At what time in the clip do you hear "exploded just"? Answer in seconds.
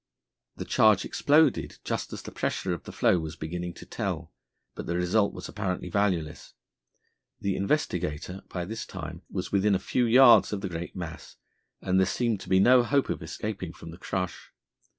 1.05-2.11